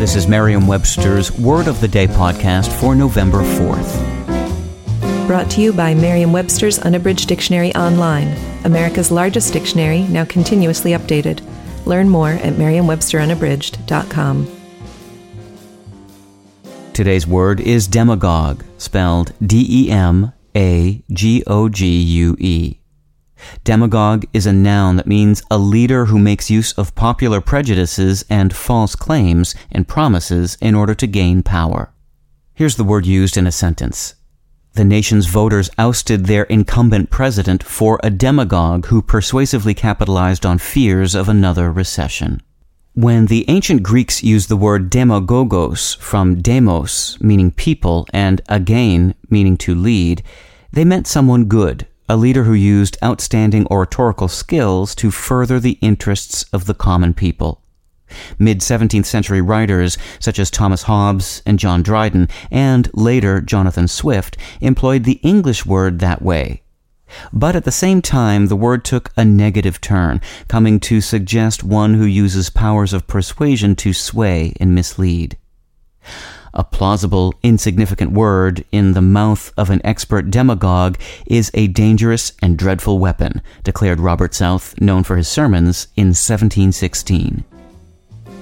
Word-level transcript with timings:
This 0.00 0.16
is 0.16 0.26
Merriam 0.26 0.66
Webster's 0.66 1.30
Word 1.30 1.68
of 1.68 1.78
the 1.82 1.86
Day 1.86 2.06
podcast 2.06 2.72
for 2.80 2.94
November 2.94 3.42
4th. 3.42 5.26
Brought 5.26 5.50
to 5.50 5.60
you 5.60 5.74
by 5.74 5.92
Merriam 5.92 6.32
Webster's 6.32 6.78
Unabridged 6.78 7.28
Dictionary 7.28 7.74
Online, 7.74 8.34
America's 8.64 9.10
largest 9.10 9.52
dictionary, 9.52 10.04
now 10.04 10.24
continuously 10.24 10.92
updated. 10.92 11.42
Learn 11.84 12.08
more 12.08 12.30
at 12.30 12.56
merriam-websterunabridged.com. 12.56 14.50
Today's 16.94 17.26
word 17.26 17.60
is 17.60 17.86
demagogue, 17.86 18.64
spelled 18.78 19.34
D 19.46 19.66
E 19.68 19.90
M 19.90 20.32
A 20.56 21.04
G 21.12 21.44
O 21.46 21.68
G 21.68 22.00
U 22.00 22.36
E. 22.38 22.79
Demagogue 23.64 24.24
is 24.32 24.46
a 24.46 24.52
noun 24.52 24.96
that 24.96 25.06
means 25.06 25.42
a 25.50 25.58
leader 25.58 26.06
who 26.06 26.18
makes 26.18 26.50
use 26.50 26.72
of 26.72 26.94
popular 26.94 27.40
prejudices 27.40 28.24
and 28.28 28.54
false 28.54 28.94
claims 28.94 29.54
and 29.70 29.88
promises 29.88 30.56
in 30.60 30.74
order 30.74 30.94
to 30.94 31.06
gain 31.06 31.42
power. 31.42 31.92
Here's 32.54 32.76
the 32.76 32.84
word 32.84 33.06
used 33.06 33.36
in 33.36 33.46
a 33.46 33.52
sentence. 33.52 34.14
The 34.74 34.84
nation's 34.84 35.26
voters 35.26 35.68
ousted 35.78 36.26
their 36.26 36.44
incumbent 36.44 37.10
president 37.10 37.62
for 37.62 37.98
a 38.02 38.10
demagogue 38.10 38.86
who 38.86 39.02
persuasively 39.02 39.74
capitalized 39.74 40.46
on 40.46 40.58
fears 40.58 41.14
of 41.14 41.28
another 41.28 41.72
recession. 41.72 42.40
When 42.94 43.26
the 43.26 43.44
ancient 43.48 43.82
Greeks 43.82 44.22
used 44.22 44.48
the 44.48 44.56
word 44.56 44.90
demagogos 44.90 45.96
from 45.96 46.42
demos, 46.42 47.16
meaning 47.20 47.50
people, 47.50 48.06
and 48.12 48.44
agein, 48.48 49.14
meaning 49.28 49.56
to 49.58 49.74
lead, 49.74 50.22
they 50.72 50.84
meant 50.84 51.06
someone 51.06 51.46
good, 51.46 51.86
a 52.10 52.16
leader 52.16 52.42
who 52.42 52.54
used 52.54 52.98
outstanding 53.04 53.64
oratorical 53.70 54.26
skills 54.26 54.96
to 54.96 55.12
further 55.12 55.60
the 55.60 55.78
interests 55.80 56.44
of 56.52 56.64
the 56.64 56.74
common 56.74 57.14
people. 57.14 57.62
Mid 58.36 58.58
17th 58.58 59.06
century 59.06 59.40
writers 59.40 59.96
such 60.18 60.40
as 60.40 60.50
Thomas 60.50 60.82
Hobbes 60.82 61.40
and 61.46 61.56
John 61.56 61.84
Dryden, 61.84 62.26
and 62.50 62.90
later 62.92 63.40
Jonathan 63.40 63.86
Swift, 63.86 64.36
employed 64.60 65.04
the 65.04 65.20
English 65.22 65.64
word 65.64 66.00
that 66.00 66.20
way. 66.20 66.62
But 67.32 67.54
at 67.54 67.62
the 67.62 67.70
same 67.70 68.02
time, 68.02 68.48
the 68.48 68.56
word 68.56 68.84
took 68.84 69.12
a 69.16 69.24
negative 69.24 69.80
turn, 69.80 70.20
coming 70.48 70.80
to 70.80 71.00
suggest 71.00 71.62
one 71.62 71.94
who 71.94 72.04
uses 72.04 72.50
powers 72.50 72.92
of 72.92 73.06
persuasion 73.06 73.76
to 73.76 73.92
sway 73.92 74.52
and 74.58 74.74
mislead. 74.74 75.36
A 76.52 76.64
plausible, 76.64 77.34
insignificant 77.42 78.12
word 78.12 78.64
in 78.72 78.92
the 78.92 79.02
mouth 79.02 79.52
of 79.56 79.70
an 79.70 79.80
expert 79.84 80.30
demagogue 80.30 80.98
is 81.26 81.50
a 81.54 81.68
dangerous 81.68 82.32
and 82.42 82.58
dreadful 82.58 82.98
weapon, 82.98 83.40
declared 83.62 84.00
Robert 84.00 84.34
South, 84.34 84.78
known 84.80 85.04
for 85.04 85.16
his 85.16 85.28
sermons, 85.28 85.86
in 85.96 86.08
1716. 86.08 87.44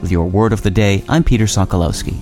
With 0.00 0.10
your 0.10 0.26
word 0.26 0.52
of 0.52 0.62
the 0.62 0.70
day, 0.70 1.04
I'm 1.08 1.24
Peter 1.24 1.44
Sokolowski. 1.44 2.14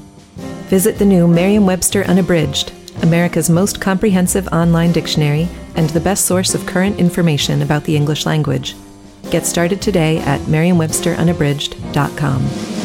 Visit 0.69 0.99
the 0.99 1.05
new 1.05 1.29
Merriam 1.29 1.67
Webster 1.67 2.03
Unabridged, 2.05 2.73
America's 3.03 3.49
most 3.49 3.81
comprehensive 3.81 4.49
online 4.49 4.91
dictionary 4.91 5.49
and 5.77 5.89
the 5.91 6.01
best 6.01 6.25
source 6.25 6.55
of 6.55 6.67
current 6.67 6.99
information 6.99 7.63
about 7.63 7.85
the 7.85 7.95
English 7.95 8.27
language. 8.27 8.75
Get 9.31 9.47
started 9.47 9.81
today 9.81 10.19
at 10.19 10.49
merriam-websterunabridged.com. 10.49 12.76